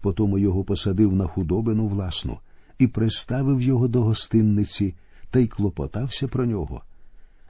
Потому 0.00 0.38
його 0.38 0.64
посадив 0.64 1.14
на 1.14 1.26
худобину 1.26 1.86
власну 1.86 2.38
і 2.78 2.86
приставив 2.86 3.62
його 3.62 3.88
до 3.88 4.02
гостинниці 4.02 4.94
та 5.30 5.38
й 5.38 5.46
клопотався 5.46 6.28
про 6.28 6.46
нього. 6.46 6.82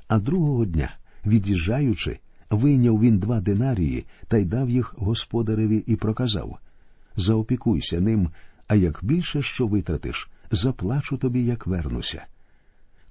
А 0.09 0.19
другого 0.19 0.65
дня, 0.65 0.95
від'їжджаючи, 1.27 2.19
вийняв 2.55 3.01
він 3.01 3.19
два 3.19 3.41
динарії 3.41 4.05
та 4.29 4.37
й 4.37 4.45
дав 4.45 4.71
їх 4.71 4.95
господареві 4.99 5.85
і 5.87 5.97
проказав 5.97 6.59
Заопікуйся 7.17 8.01
ним, 8.01 8.31
а 8.69 8.75
як 8.75 8.99
більше 9.03 9.43
що 9.43 9.67
витратиш, 9.67 10.31
заплачу 10.51 11.17
тобі, 11.17 11.45
як 11.45 11.67
вернуся. 11.67 12.25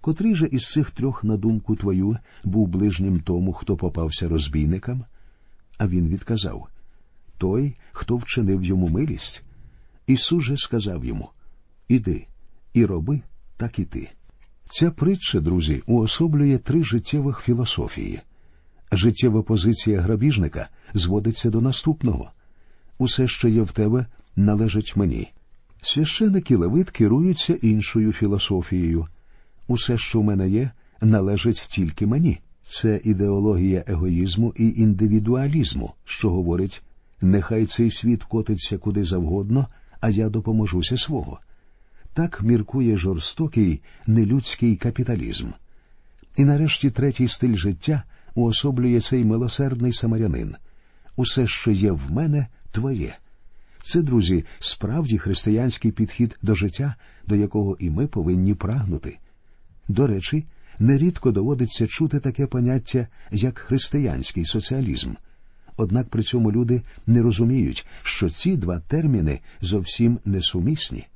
Котрий 0.01 0.35
же 0.35 0.45
із 0.45 0.71
цих 0.71 0.91
трьох, 0.91 1.23
на 1.23 1.37
думку 1.37 1.75
твою, 1.75 2.17
був 2.43 2.67
ближнім 2.67 3.19
тому, 3.19 3.53
хто 3.53 3.77
попався 3.77 4.29
розбійникам? 4.29 5.05
А 5.77 5.87
він 5.87 6.07
відказав 6.07 6.67
той, 7.37 7.75
хто 7.91 8.17
вчинив 8.17 8.63
йому 8.63 8.87
милість. 8.87 9.43
Ісус 10.07 10.43
же 10.43 10.57
сказав 10.57 11.05
йому 11.05 11.29
Іди 11.87 12.27
і 12.73 12.85
роби, 12.85 13.21
так 13.57 13.79
і 13.79 13.85
ти. 13.85 14.09
Ця 14.65 14.91
притча, 14.91 15.39
друзі, 15.39 15.83
уособлює 15.85 16.57
три 16.57 16.83
життєвих 16.83 17.39
філософії. 17.39 18.21
Життєва 18.91 19.41
позиція 19.41 20.01
грабіжника 20.01 20.69
зводиться 20.93 21.49
до 21.49 21.61
наступного 21.61 22.31
усе, 23.01 23.27
що 23.27 23.47
є 23.47 23.61
в 23.61 23.71
тебе, 23.71 24.05
належить 24.35 24.95
мені. 24.95 25.31
Священик 25.81 26.51
і 26.51 26.55
левит 26.55 26.89
керуються 26.89 27.53
іншою 27.53 28.11
філософією. 28.11 29.07
Усе, 29.67 29.97
що 29.97 30.19
в 30.19 30.23
мене 30.23 30.49
є, 30.49 30.71
належить 31.01 31.67
тільки 31.69 32.07
мені. 32.07 32.39
Це 32.63 33.01
ідеологія 33.03 33.83
егоїзму 33.87 34.53
і 34.57 34.73
індивідуалізму, 34.77 35.93
що 36.05 36.29
говорить 36.29 36.83
нехай 37.21 37.65
цей 37.65 37.91
світ 37.91 38.23
котиться 38.23 38.77
куди 38.77 39.03
завгодно, 39.03 39.67
а 39.99 40.09
я 40.09 40.29
допоможуся 40.29 40.97
свого. 40.97 41.39
Так 42.13 42.41
міркує 42.41 42.97
жорстокий 42.97 43.81
нелюдський 44.07 44.75
капіталізм. 44.75 45.47
І 46.37 46.45
нарешті 46.45 46.89
третій 46.89 47.27
стиль 47.27 47.55
життя 47.55 48.03
уособлює 48.35 49.01
цей 49.01 49.25
милосердний 49.25 49.93
самарянин. 49.93 50.55
Усе, 51.15 51.47
що 51.47 51.71
є 51.71 51.91
в 51.91 52.11
мене, 52.11 52.47
твоє. 52.71 53.17
Це, 53.83 54.01
друзі, 54.01 54.45
справді 54.59 55.17
християнський 55.17 55.91
підхід 55.91 56.37
до 56.41 56.55
життя, 56.55 56.95
до 57.27 57.35
якого 57.35 57.77
і 57.79 57.89
ми 57.89 58.07
повинні 58.07 58.53
прагнути. 58.53 59.17
До 59.87 60.07
речі, 60.07 60.45
нерідко 60.79 61.31
доводиться 61.31 61.87
чути 61.87 62.19
таке 62.19 62.47
поняття, 62.47 63.07
як 63.31 63.57
християнський 63.57 64.45
соціалізм. 64.45 65.13
Однак 65.77 66.09
при 66.09 66.23
цьому 66.23 66.51
люди 66.51 66.81
не 67.07 67.21
розуміють, 67.21 67.87
що 68.03 68.29
ці 68.29 68.57
два 68.57 68.79
терміни 68.79 69.39
зовсім 69.61 70.19
несумісні. 70.25 71.07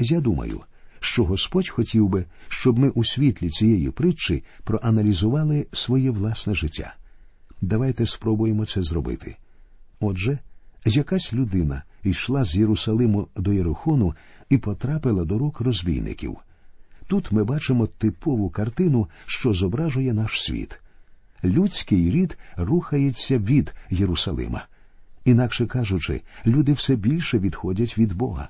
Я 0.00 0.20
думаю, 0.20 0.60
що 1.00 1.24
Господь 1.24 1.68
хотів 1.68 2.08
би, 2.08 2.24
щоб 2.48 2.78
ми 2.78 2.88
у 2.88 3.04
світлі 3.04 3.50
цієї 3.50 3.90
притчі 3.90 4.44
проаналізували 4.64 5.66
своє 5.72 6.10
власне 6.10 6.54
життя. 6.54 6.94
Давайте 7.60 8.06
спробуємо 8.06 8.66
це 8.66 8.82
зробити. 8.82 9.36
Отже, 10.00 10.38
якась 10.84 11.32
людина 11.32 11.82
йшла 12.04 12.44
з 12.44 12.56
Єрусалиму 12.56 13.28
до 13.36 13.52
Єрихону 13.52 14.14
і 14.48 14.58
потрапила 14.58 15.24
до 15.24 15.38
рук 15.38 15.60
розбійників. 15.60 16.36
Тут 17.06 17.32
ми 17.32 17.44
бачимо 17.44 17.86
типову 17.86 18.50
картину, 18.50 19.08
що 19.26 19.52
зображує 19.52 20.12
наш 20.12 20.42
світ. 20.42 20.80
Людський 21.44 22.10
рід 22.10 22.38
рухається 22.56 23.38
від 23.38 23.74
Єрусалима. 23.90 24.66
Інакше 25.24 25.66
кажучи, 25.66 26.22
люди 26.46 26.72
все 26.72 26.96
більше 26.96 27.38
відходять 27.38 27.98
від 27.98 28.12
Бога. 28.12 28.48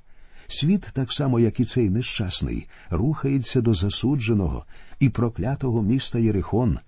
Світ, 0.51 0.91
так 0.93 1.13
само 1.13 1.41
як 1.41 1.61
і 1.61 1.65
цей 1.65 1.91
нещасний, 1.91 2.67
рухається 2.91 3.61
до 3.61 3.75
засудженого 3.75 4.65
і 5.01 5.09
проклятого 5.09 5.83
міста 5.83 6.19
Єрихон, 6.19 6.79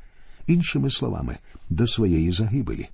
іншими 0.46 0.90
словами, 0.90 1.36
до 1.70 1.86
своєї 1.86 2.32
загибелі. 2.32 2.88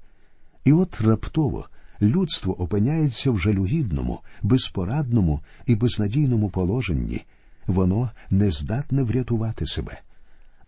І 0.65 0.73
от 0.73 1.01
раптово 1.01 1.69
людство 2.03 2.63
опиняється 2.63 3.31
в 3.31 3.39
жалюгідному, 3.39 4.21
безпорадному 4.43 5.41
і 5.67 5.75
безнадійному 5.75 6.51
положенні, 6.51 7.25
воно 7.67 8.11
не 8.31 8.51
здатне 8.51 9.03
врятувати 9.03 9.67
себе. 9.67 10.01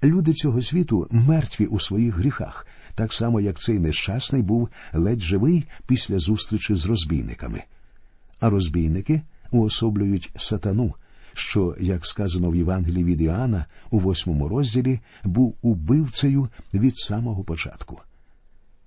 Люди 0.05 0.33
цього 0.33 0.63
світу 0.63 1.07
мертві 1.11 1.67
у 1.67 1.81
своїх 1.81 2.15
гріхах, 2.15 2.67
так 2.95 3.13
само 3.13 3.41
як 3.41 3.59
цей 3.59 3.79
нещасний 3.79 4.43
був 4.43 4.69
ледь 4.93 5.21
живий 5.21 5.65
після 5.87 6.19
зустрічі 6.19 6.75
з 6.75 6.87
розбійниками. 6.87 7.63
А 8.41 8.51
розбійники 8.51 9.23
уособлюють 9.51 10.31
сатану, 10.37 10.95
що, 11.35 11.77
як 11.81 12.07
сказано 12.07 12.51
в 12.51 12.57
Євангелії 12.57 13.05
від 13.05 13.21
Іоанна 13.21 13.65
у 13.91 13.99
восьмому 13.99 14.49
розділі, 14.49 15.01
був 15.25 15.57
убивцею 15.63 16.49
від 16.75 16.97
самого 16.97 17.45
початку. 17.45 18.01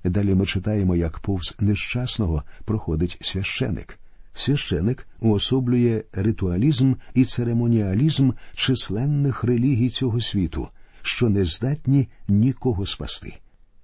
Далі 0.04 0.36
ми 0.36 0.46
читаємо, 0.46 0.96
як 0.96 1.20
повз 1.20 1.56
нещасного 1.60 2.44
проходить 2.66 3.18
священик. 3.22 4.00
Священик 4.34 5.08
уособлює 5.20 6.04
ритуалізм 6.12 6.94
і 7.14 7.26
церемоніалізм 7.26 8.32
численних 8.56 9.44
релігій 9.44 9.90
цього 9.90 10.22
світу, 10.22 10.68
що 11.02 11.30
не 11.30 11.46
здатні 11.46 12.08
нікого 12.28 12.86
спасти. 12.86 13.38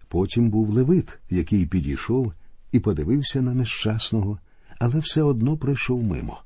Потім 0.08 0.50
був 0.50 0.70
Левит, 0.70 1.20
який 1.30 1.66
підійшов 1.66 2.34
і 2.72 2.80
подивився 2.80 3.42
на 3.42 3.54
нещасного, 3.54 4.40
але 4.80 5.00
все 5.00 5.24
одно 5.24 5.58
пройшов 5.58 6.04
мимо. 6.04 6.38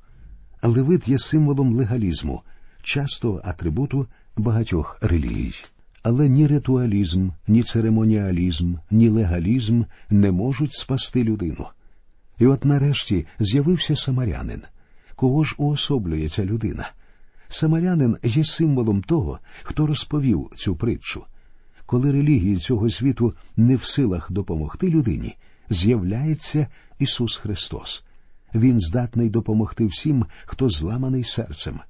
Левит 0.62 1.08
є 1.08 1.18
символом 1.18 1.74
легалізму, 1.74 2.42
частого 2.82 3.40
атрибуту 3.44 4.06
багатьох 4.36 4.98
релігій. 5.00 5.54
Але 6.02 6.28
ні 6.28 6.46
ритуалізм, 6.46 7.28
ні 7.48 7.62
церемоніалізм, 7.62 8.74
ні 8.90 9.08
легалізм 9.08 9.82
не 10.10 10.32
можуть 10.32 10.72
спасти 10.72 11.24
людину. 11.24 11.66
І 12.38 12.46
от 12.46 12.64
нарешті 12.64 13.26
з'явився 13.38 13.96
самарянин. 13.96 14.62
Кого 15.16 15.44
ж 15.44 15.54
уособлює 15.58 16.28
ця 16.28 16.44
людина? 16.44 16.90
Самарянин 17.48 18.16
є 18.24 18.44
символом 18.44 19.02
того, 19.02 19.38
хто 19.62 19.86
розповів 19.86 20.50
цю 20.56 20.76
притчу. 20.76 21.24
Коли 21.86 22.12
релігії 22.12 22.56
цього 22.56 22.90
світу 22.90 23.34
не 23.56 23.76
в 23.76 23.84
силах 23.84 24.32
допомогти 24.32 24.88
людині, 24.88 25.36
з'являється 25.70 26.66
Ісус 26.98 27.36
Христос. 27.36 28.04
Він 28.54 28.80
здатний 28.80 29.30
допомогти 29.30 29.86
всім, 29.86 30.24
хто 30.44 30.70
зламаний 30.70 31.24
серцем. 31.24 31.80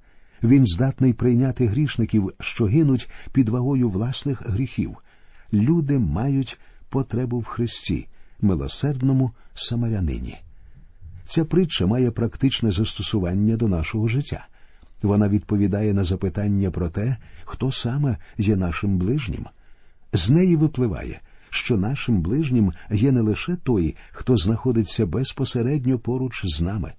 Він 0.42 0.66
здатний 0.66 1.12
прийняти 1.12 1.66
грішників, 1.66 2.32
що 2.40 2.64
гинуть 2.64 3.10
під 3.32 3.48
вагою 3.48 3.90
власних 3.90 4.42
гріхів. 4.42 4.96
Люди 5.52 5.98
мають 5.98 6.58
потребу 6.88 7.38
в 7.38 7.44
Христі, 7.44 8.06
милосердному 8.40 9.30
самарянині. 9.54 10.38
Ця 11.24 11.44
притча 11.44 11.86
має 11.86 12.10
практичне 12.10 12.70
застосування 12.70 13.56
до 13.56 13.68
нашого 13.68 14.08
життя. 14.08 14.46
Вона 15.02 15.28
відповідає 15.28 15.94
на 15.94 16.04
запитання 16.04 16.70
про 16.70 16.88
те, 16.88 17.16
хто 17.44 17.72
саме 17.72 18.16
є 18.38 18.56
нашим 18.56 18.98
ближнім. 18.98 19.46
З 20.12 20.30
неї 20.30 20.56
випливає, 20.56 21.20
що 21.54 21.76
нашим 21.76 22.22
ближнім 22.22 22.72
є 22.90 23.12
не 23.12 23.20
лише 23.20 23.56
той, 23.56 23.96
хто 24.10 24.36
знаходиться 24.36 25.06
безпосередньо 25.06 25.98
поруч 25.98 26.42
з 26.44 26.60
нами, 26.60 26.92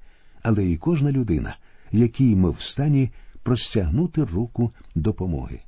але 0.43 0.65
і 0.65 0.77
кожна 0.77 1.11
людина, 1.11 1.55
якій 1.91 2.35
ми 2.35 2.51
в 2.51 2.61
стані 2.61 3.11
простягнути 3.43 4.23
руку 4.23 4.71
допомоги. 4.95 5.59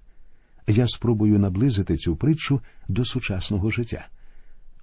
Я 0.68 0.88
спробую 0.88 1.40
наблизити 1.40 1.98
цю 1.98 2.16
притчу 2.16 2.62
до 2.88 3.06
сучасного 3.06 3.72
життя. 3.72 4.08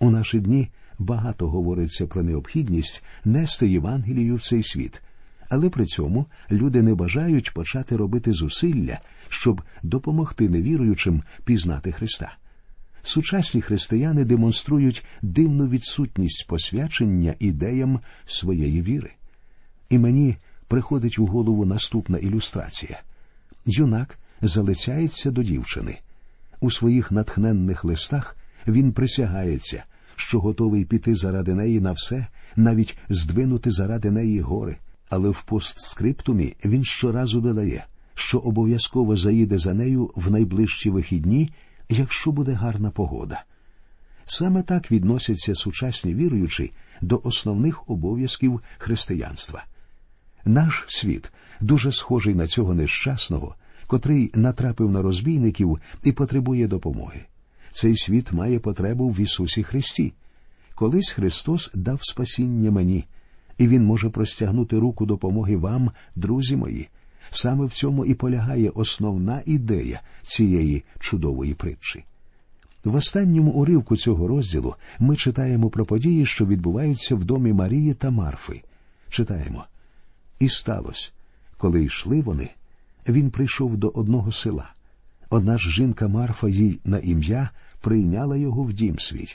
У 0.01 0.11
наші 0.11 0.41
дні 0.41 0.69
багато 0.99 1.49
говориться 1.49 2.07
про 2.07 2.23
необхідність 2.23 3.05
нести 3.25 3.69
Євангелію 3.69 4.37
в 4.37 4.43
цей 4.43 4.63
світ, 4.63 5.03
але 5.49 5.71
при 5.71 5.87
цьому 5.87 6.27
люди 6.51 6.83
не 6.83 6.95
бажають 6.95 7.55
почати 7.55 7.97
робити 7.97 8.33
зусилля, 8.33 8.99
щоб 9.29 9.63
допомогти 9.83 10.49
невіруючим 10.49 11.23
пізнати 11.45 11.93
Христа. 11.93 12.37
Сучасні 13.03 13.61
християни 13.61 14.25
демонструють 14.25 15.05
дивну 15.23 15.69
відсутність 15.69 16.47
посвячення 16.49 17.35
ідеям 17.39 18.01
своєї 18.27 18.83
віри. 18.83 19.11
І 19.91 19.99
мені 19.99 20.37
приходить 20.69 21.19
у 21.19 21.27
голову 21.27 21.65
наступна 21.65 22.19
ілюстрація. 22.19 23.03
Юнак 23.67 24.19
залицяється 24.43 25.31
до 25.31 25.43
дівчини. 25.43 25.99
У 26.61 26.71
своїх 26.71 27.13
натхненних 27.13 27.85
листах 27.85 28.37
він 28.67 28.93
присягається, 28.93 29.85
що 30.17 30.41
готовий 30.41 30.85
піти 30.85 31.15
заради 31.15 31.55
неї 31.55 31.81
на 31.81 31.93
все, 31.93 32.27
навіть 32.57 32.97
здвинути 33.09 33.71
заради 33.71 34.11
неї 34.11 34.41
гори. 34.41 34.77
Але 35.09 35.29
в 35.29 35.43
постскриптумі 35.43 36.55
він 36.65 36.85
щоразу 36.85 37.41
додає, 37.41 37.87
що 38.15 38.39
обов'язково 38.39 39.17
заїде 39.17 39.59
за 39.59 39.75
нею 39.75 40.11
в 40.17 40.31
найближчі 40.31 40.91
вихідні, 40.91 41.51
якщо 41.93 42.33
буде 42.33 42.53
гарна 42.53 42.91
погода. 42.91 43.45
Саме 44.25 44.63
так 44.63 44.91
відносяться 44.91 45.55
сучасні 45.55 46.15
віруючі 46.15 46.73
до 47.01 47.21
основних 47.25 47.91
обов'язків 47.91 48.61
християнства. 48.79 49.65
Наш 50.45 50.85
світ 50.89 51.33
дуже 51.61 51.93
схожий 51.93 52.35
на 52.35 52.47
цього 52.47 52.75
нещасного, 52.75 53.55
котрий 53.87 54.31
натрапив 54.35 54.91
на 54.91 55.03
розбійників 55.03 55.79
і 56.03 56.13
потребує 56.13 56.69
допомоги. 56.69 57.21
Цей 57.73 57.97
світ 57.97 58.33
має 58.33 58.59
потребу 58.59 59.11
в 59.11 59.21
Ісусі 59.21 59.63
Христі. 59.63 60.13
Колись 60.75 61.11
Христос 61.11 61.71
дав 61.75 61.99
спасіння 62.03 62.71
мені, 62.71 63.05
і 63.59 63.69
Він 63.69 63.85
може 63.85 64.11
простягнути 64.11 64.79
руку 64.79 65.07
допомоги 65.07 65.57
вам, 65.57 65.91
друзі 66.17 66.57
мої. 66.57 66.89
Саме 67.35 67.67
в 67.67 67.73
цьому 67.73 68.05
і 68.05 68.15
полягає 68.15 68.71
основна 68.71 69.43
ідея 69.47 70.01
цієї 70.23 70.85
чудової 70.99 71.55
притчі. 71.55 72.05
В 72.85 72.95
останньому 72.95 73.51
уривку 73.51 73.97
цього 73.97 74.29
розділу 74.29 74.75
ми 74.99 75.17
читаємо 75.17 75.71
про 75.71 75.85
події, 75.85 76.27
що 76.27 76.47
відбуваються 76.47 77.15
в 77.15 77.25
домі 77.25 77.53
Марії 77.53 77.95
та 77.95 78.11
Марфи. 78.11 78.63
Читаємо. 79.09 79.65
І 80.39 80.49
сталося, 80.49 81.11
коли 81.59 81.85
йшли 81.85 82.23
вони, 82.23 82.51
він 83.09 83.31
прийшов 83.31 83.77
до 83.77 83.89
одного 83.89 84.33
села. 84.33 84.71
Одна 85.31 85.59
ж 85.59 85.71
жінка 85.71 86.09
Марфа 86.09 86.49
їй 86.49 86.81
на 86.85 86.99
ім'я 86.99 87.51
прийняла 87.81 88.37
його 88.37 88.63
в 88.63 88.73
дім 88.73 88.99
свій. 88.99 89.35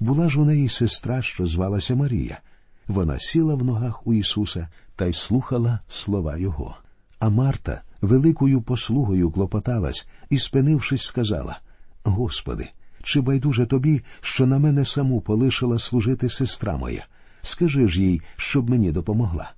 Була 0.00 0.28
ж 0.28 0.40
у 0.40 0.44
неї 0.44 0.68
сестра, 0.68 1.22
що 1.22 1.46
звалася 1.46 1.94
Марія. 1.94 2.40
Вона 2.88 3.18
сіла 3.18 3.54
в 3.54 3.64
ногах 3.64 4.06
у 4.06 4.14
Ісуса 4.14 4.68
та 4.96 5.06
й 5.06 5.12
слухала 5.12 5.80
слова 5.88 6.36
Його. 6.36 6.76
А 7.20 7.28
Марта 7.28 7.82
великою 8.00 8.62
послугою 8.62 9.30
клопоталась 9.30 10.08
і, 10.30 10.38
спинившись, 10.38 11.02
сказала 11.02 11.60
Господи, 12.04 12.68
чи 13.02 13.20
байдуже 13.20 13.66
тобі, 13.66 14.00
що 14.20 14.46
на 14.46 14.58
мене 14.58 14.84
саму 14.84 15.20
полишила 15.20 15.78
служити 15.78 16.28
сестра 16.28 16.76
моя? 16.76 17.06
Скажи 17.42 17.88
ж 17.88 18.02
їй, 18.02 18.22
щоб 18.36 18.70
мені 18.70 18.92
допомогла. 18.92 19.52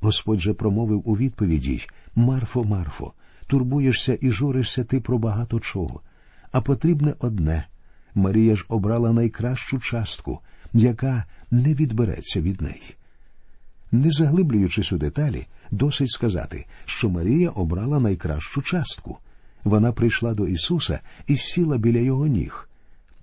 Господь 0.00 0.40
же 0.40 0.54
промовив 0.54 1.02
у 1.04 1.16
відповіді 1.16 1.86
Марфо, 2.14 2.64
Марфо, 2.64 3.12
турбуєшся 3.46 4.18
і 4.20 4.30
журишся 4.30 4.84
ти 4.84 5.00
про 5.00 5.18
багато 5.18 5.60
чого, 5.60 6.00
а 6.52 6.60
потрібне 6.60 7.14
одне 7.18 7.66
Марія 8.14 8.56
ж 8.56 8.64
обрала 8.68 9.12
найкращу 9.12 9.78
частку, 9.78 10.40
яка 10.72 11.24
не 11.50 11.74
відбереться 11.74 12.40
від 12.40 12.60
неї. 12.60 12.94
Не 13.92 14.10
заглиблюючись 14.10 14.92
у 14.92 14.98
деталі, 14.98 15.46
досить 15.70 16.10
сказати, 16.10 16.66
що 16.84 17.10
Марія 17.10 17.50
обрала 17.50 18.00
найкращу 18.00 18.62
частку. 18.62 19.18
Вона 19.64 19.92
прийшла 19.92 20.34
до 20.34 20.46
Ісуса 20.46 21.00
і 21.26 21.36
сіла 21.36 21.78
біля 21.78 21.98
його 21.98 22.26
ніг. 22.26 22.68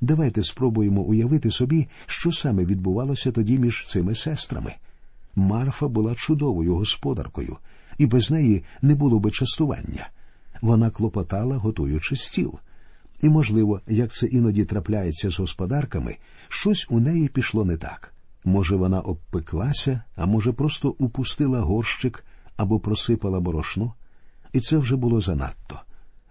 Давайте 0.02 0.44
спробуємо 0.44 1.02
уявити 1.02 1.52
собі, 1.52 1.88
що 2.06 2.32
саме 2.32 2.66
відбувалося 2.66 3.32
тоді 3.32 3.60
між 3.60 3.88
цими 3.88 4.16
сестрами. 4.16 4.74
Марфа 5.36 5.88
була 5.88 6.16
чудовою 6.16 6.76
господаркою, 6.76 7.58
і 7.98 8.06
без 8.06 8.32
неї 8.32 8.64
не 8.82 8.96
було 8.96 9.20
би 9.20 9.32
частування. 9.32 10.10
Вона 10.62 10.90
клопотала, 10.90 11.58
готуючи 11.58 12.16
стіл. 12.16 12.60
І, 13.22 13.30
можливо, 13.30 13.82
як 13.88 14.14
це 14.14 14.26
іноді 14.26 14.66
трапляється 14.66 15.30
з 15.30 15.40
господарками, 15.40 16.16
щось 16.48 16.88
у 16.90 17.00
неї 17.00 17.28
пішло 17.28 17.66
не 17.66 17.78
так. 17.78 18.14
Може, 18.46 18.76
вона 18.76 19.00
обпеклася, 19.00 20.02
а 20.16 20.26
може, 20.26 20.52
просто 20.52 20.96
упустила 20.98 21.60
горщик 21.60 22.26
або 22.58 22.80
просипала 22.80 23.40
борошно, 23.40 23.94
і 24.54 24.60
це 24.60 24.78
вже 24.78 24.96
було 24.96 25.22
занадто. 25.22 25.80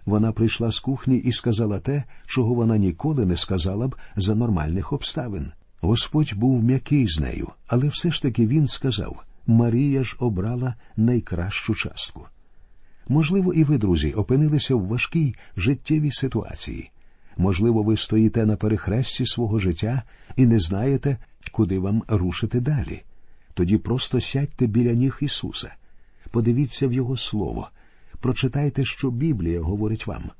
Вона 0.06 0.32
прийшла 0.32 0.72
з 0.72 0.80
кухні 0.80 1.16
і 1.16 1.32
сказала 1.32 1.78
те, 1.78 2.04
чого 2.26 2.54
вона 2.54 2.76
ніколи 2.76 3.26
не 3.26 3.36
сказала 3.36 3.88
б 3.88 3.96
за 4.16 4.34
нормальних 4.34 4.92
обставин. 4.92 5.52
Господь 5.80 6.34
був 6.34 6.62
м'який 6.62 7.06
з 7.08 7.20
нею, 7.20 7.48
але 7.66 7.88
все 7.88 8.10
ж 8.10 8.22
таки 8.22 8.46
він 8.46 8.66
сказав 8.66 9.22
Марія 9.46 10.04
ж 10.04 10.16
обрала 10.18 10.74
найкращу 10.96 11.74
частку. 11.74 12.26
Можливо, 13.08 13.52
і 13.52 13.64
ви, 13.64 13.78
друзі, 13.78 14.12
опинилися 14.12 14.74
в 14.74 14.86
важкій 14.86 15.34
життєвій 15.56 16.12
ситуації. 16.12 16.90
Можливо, 17.36 17.82
ви 17.82 17.96
стоїте 17.96 18.46
на 18.46 18.56
перехресті 18.56 19.26
свого 19.26 19.58
життя 19.58 20.02
і 20.36 20.46
не 20.46 20.58
знаєте, 20.58 21.16
куди 21.52 21.78
вам 21.78 22.02
рушити 22.08 22.60
далі. 22.60 23.02
Тоді 23.54 23.78
просто 23.78 24.20
сядьте 24.20 24.66
біля 24.66 24.92
ніг 24.92 25.18
Ісуса, 25.20 25.74
подивіться 26.32 26.88
в 26.88 26.92
Його 26.92 27.16
Слово, 27.16 27.68
прочитайте, 28.20 28.84
що 28.84 29.10
Біблія 29.10 29.60
говорить 29.60 30.06
вам. 30.06 30.30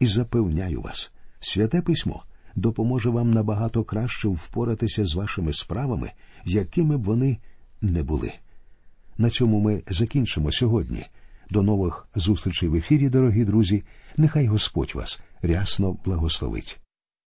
І 0.00 0.06
запевняю 0.06 0.80
вас, 0.80 1.12
святе 1.40 1.82
письмо 1.82 2.22
допоможе 2.54 3.10
вам 3.10 3.30
набагато 3.30 3.84
краще 3.84 4.28
впоратися 4.28 5.04
з 5.04 5.14
вашими 5.14 5.52
справами, 5.52 6.12
якими 6.44 6.96
б 6.96 7.04
вони 7.04 7.38
не 7.80 8.02
були. 8.02 8.32
На 9.18 9.30
цьому 9.30 9.60
ми 9.60 9.82
закінчимо 9.90 10.52
сьогодні. 10.52 11.06
До 11.50 11.62
нових 11.62 12.06
зустрічей 12.14 12.68
в 12.68 12.74
ефірі, 12.74 13.08
дорогі 13.08 13.44
друзі. 13.44 13.82
Нехай 14.16 14.46
Господь 14.46 14.94
вас 14.94 15.22
рясно 15.42 15.96
благословить. 16.04 16.80